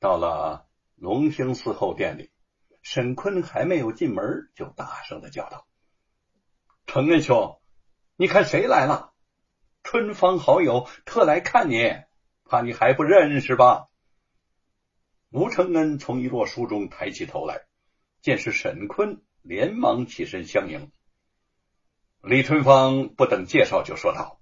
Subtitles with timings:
[0.00, 2.30] 到了龙兴寺后殿里，
[2.82, 5.66] 沈坤还没有进门，就大声的叫道
[6.86, 7.60] ：“承恩兄，
[8.16, 9.12] 你看谁来了？
[9.82, 11.96] 春芳好友特来看你，
[12.44, 13.86] 怕你还不认识吧？”
[15.30, 17.66] 吴承恩从一摞书中抬起头来，
[18.22, 20.92] 见是沈坤，连忙起身相迎。
[22.22, 24.40] 李春芳不等介绍，就说道：“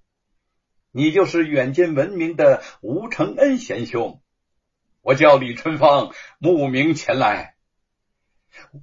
[0.93, 4.23] 你就是远近闻名的吴承恩贤兄。”
[5.07, 7.55] 我叫李春芳，慕名前来。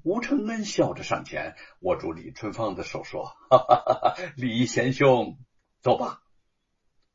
[0.04, 5.38] 吴承恩笑着上前，握住李春芳的手说：“哈哈哈哈李贤兄，
[5.82, 6.22] 走吧。”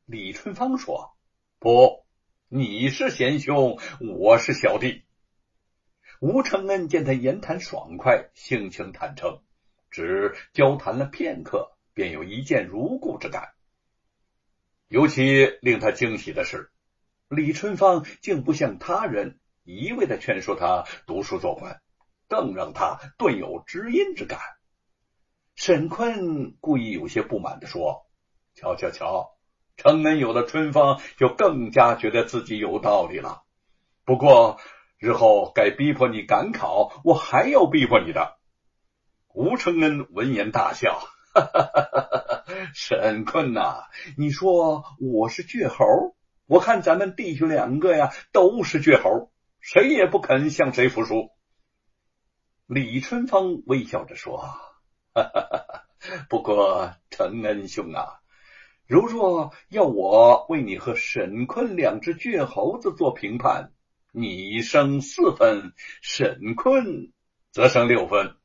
[0.04, 1.16] 李春芳说
[1.58, 2.04] ：“不，
[2.48, 5.06] 你是贤兄，我是小弟。”
[6.20, 9.40] 吴承恩见他言谈爽快，性情坦诚，
[9.90, 13.54] 只交谈了片刻，便有一见如故之感。
[14.88, 16.70] 尤其令他惊喜的是。
[17.28, 21.82] 李春芳竟不像他人一味的劝说他读书做官，
[22.26, 24.40] 更让他顿有知音之感。
[25.54, 28.06] 沈坤故意有些不满的说
[28.56, 29.36] ：“瞧瞧瞧，
[29.76, 33.42] 承恩有了春芳，就更加觉得自己有道理了。
[34.06, 34.58] 不过
[34.96, 38.38] 日后该逼迫你赶考，我还要逼迫你的。”
[39.34, 40.98] 吴承恩闻言大笑
[41.34, 42.44] ：“哈哈哈哈哈！
[42.72, 43.82] 沈坤呐，
[44.16, 46.16] 你说我是倔猴？”
[46.48, 51.30] 我看咱们弟兄两个呀，都是倔猴，谁也不肯向谁服输。
[52.66, 54.38] 李春芳微笑着说
[55.12, 55.84] ：“哈哈哈哈
[56.30, 58.20] 不过承恩兄啊，
[58.86, 63.72] 如若要我为你和沈坤两只倔猴子做评判，
[64.10, 67.12] 你升四分，沈坤
[67.52, 68.36] 则升六分。”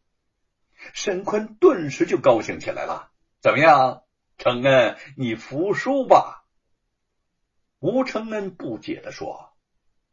[0.92, 3.12] 沈坤顿时就高兴起来了。
[3.40, 4.04] 怎么样，
[4.38, 6.43] 承恩，你服输吧？
[7.84, 9.50] 吴承恩不解的说：“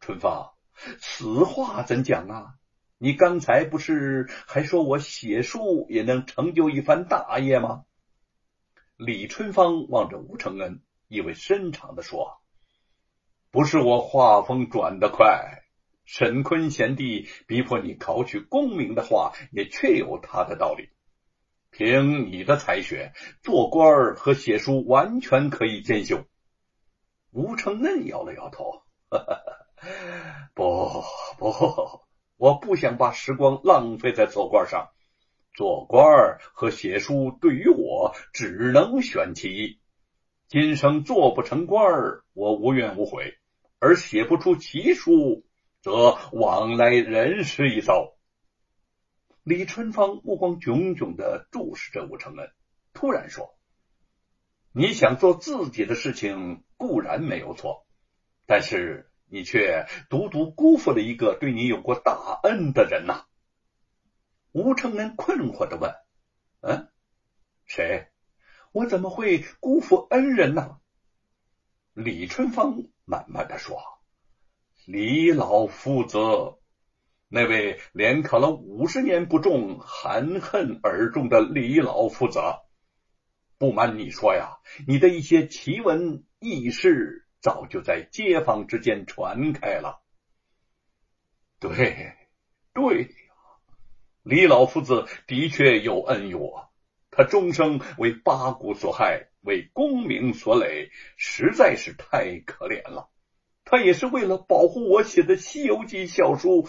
[0.02, 0.54] 春芳，
[0.98, 2.54] 此话怎讲啊？
[2.98, 7.84] 你刚才不是还说我写书也能成就一番大业吗？”
[8.98, 12.40] 李春芳望着吴承恩，意味深长的说
[13.52, 15.62] ：“不是我画风转得快，
[16.04, 20.88] 沈坤贤弟逼迫你考取功名的话，也确有他的道理。
[21.70, 23.12] 凭你的才学，
[23.44, 26.24] 做官和写书完全可以兼修。”
[27.32, 28.82] 吴承恩摇了摇头，
[30.54, 31.02] 不
[31.38, 32.02] 不，
[32.36, 34.90] 我不想把时光浪费在做官上。
[35.52, 39.80] 做官和写书对于我只能选其一。
[40.48, 43.34] 今生做不成官我无怨无悔；
[43.78, 45.44] 而写不出奇书，
[45.82, 48.14] 则往来人世一遭。
[49.42, 52.50] 李春芳目光炯炯的注视着吴承恩，
[52.92, 53.54] 突然说。
[54.72, 57.86] 你想做自己的事情固然没有错，
[58.46, 63.26] 但是你却独独辜负了一个对你有过大恩的人呐！
[64.52, 65.94] 吴承恩困惑的问
[66.64, 66.88] ：“嗯，
[67.66, 68.08] 谁？
[68.72, 70.78] 我怎么会辜负恩人呢？”
[71.92, 73.78] 李春芳慢慢的说
[74.88, 76.16] ：“李老夫子，
[77.28, 82.40] 那位连考了五十年不中，含恨而终的李老夫子。”
[83.60, 84.56] 不瞒你说呀，
[84.86, 90.00] 你的一些奇闻异事早就在街坊之间传开了。
[91.58, 92.16] 对，
[92.72, 93.08] 对呀，
[94.22, 96.72] 李老夫子的确有恩于我，
[97.10, 103.10] 他终生为八股所害，为功名所累，实在是太可怜了。
[103.66, 106.66] 他也是为了保护我写的《西游记》小书，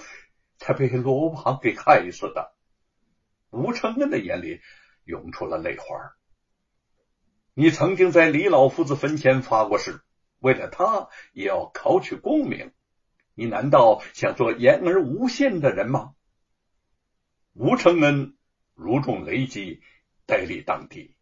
[0.57, 2.53] 才被罗网给害死的。
[3.49, 4.59] 吴承恩的眼里
[5.05, 6.17] 涌出了泪花。
[7.53, 9.99] 你曾经在李老夫子坟前发过誓，
[10.39, 12.71] 为了他也要考取功名。
[13.33, 16.15] 你难道想做言而无信的人吗？
[17.53, 18.37] 吴承恩
[18.73, 19.81] 如中雷击，
[20.25, 21.17] 呆立当地，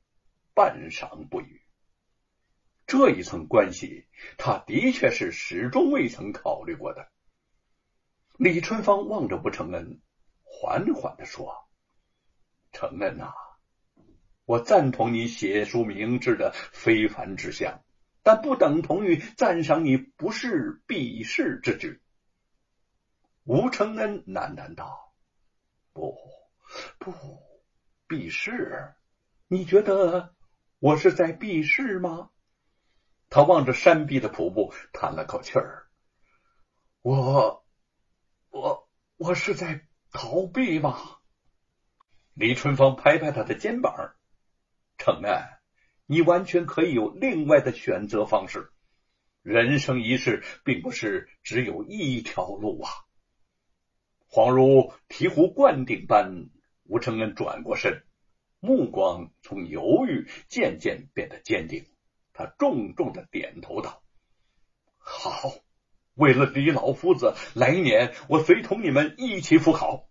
[0.54, 1.62] 半晌不语。
[2.86, 4.06] 这一层关系，
[4.38, 7.10] 他的确是始终未曾考虑过的。
[8.38, 10.00] 李春芳望着吴承恩，
[10.44, 11.68] 缓缓的说
[12.72, 13.34] ：“承恩呐。”
[14.50, 17.84] 我赞同你写书明志的非凡志向，
[18.24, 22.01] 但不等同于赞赏你不是避世之举。
[23.44, 25.13] 吴承恩喃喃道
[25.94, 26.18] ：“不，
[26.98, 27.13] 不，
[28.07, 28.96] 避世？
[29.48, 30.34] 你觉得
[30.80, 32.31] 我是在避世吗？”
[33.30, 35.86] 他望着山壁的瀑布，叹了口气儿
[37.04, 37.63] ：“我，
[38.50, 40.98] 我，我是在逃避吗？”
[42.34, 44.16] 李春芳拍拍他的肩膀。
[45.00, 45.48] 承恩，
[46.06, 48.69] 你完全可以有另外的选择方式。
[49.42, 52.92] 人生一世，并不是只有一条路啊！
[54.30, 56.50] 恍如醍醐灌顶般，
[56.84, 58.04] 吴承恩转过身，
[58.60, 61.86] 目光从犹豫渐渐变得坚定。
[62.34, 64.04] 他重重的点头道
[65.00, 65.54] ：“好，
[66.13, 70.10] 为了李老夫子，来年我随同你们一起赴考。”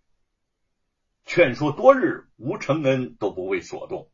[1.27, 4.11] 劝说多日，吴承恩都不为所动，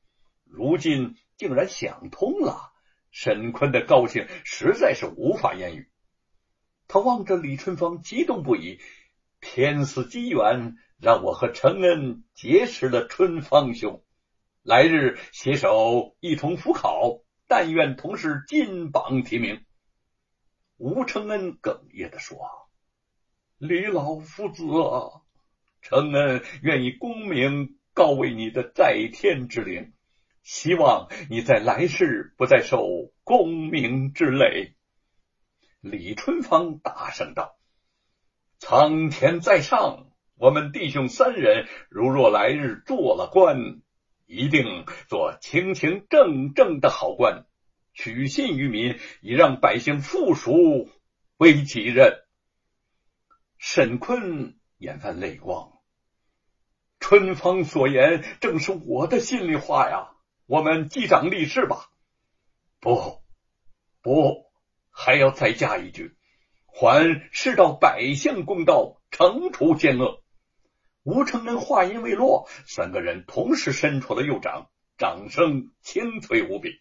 [0.54, 2.72] 如今竟然想通了。
[3.10, 5.88] 沈坤的高兴实在是无法言语。
[6.86, 8.80] 他望着李春芳，激动不已。
[9.40, 14.02] 天赐机缘，让我和承恩结识了春芳兄，
[14.62, 19.64] 来日携手一同赴考，但愿同是金榜题名。
[20.76, 22.38] 吴承恩哽咽的说
[23.58, 24.64] ：“李老夫子。”
[25.82, 29.92] 承恩愿以功名告慰你的在天之灵，
[30.44, 34.76] 希望你在来世不再受功名之累。
[35.80, 37.56] 李春芳大声道
[38.60, 43.80] ：“苍天在上，我们弟兄三人如若来日做了官，
[44.26, 47.46] 一定做清清正正的好官，
[47.94, 50.90] 取信于民，以让百姓富庶
[51.38, 52.18] 为己任。”
[53.56, 55.72] 沈坤眼泛泪光。
[57.00, 60.10] 春芳所言正是我的心里话呀！
[60.46, 61.90] 我们击掌立誓吧。
[62.80, 63.22] 不，
[64.02, 64.44] 不，
[64.90, 66.16] 还要再加一句：
[66.66, 70.22] 还世道百姓公道，惩处奸恶。
[71.02, 76.80] 吴承恩话音未落，三个人同时伸出了右掌，掌声清脆无比。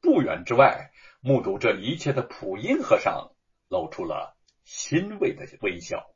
[0.00, 0.90] 不远之外，
[1.20, 3.32] 目睹这一切的普音和尚
[3.68, 6.11] 露出了欣慰的微笑。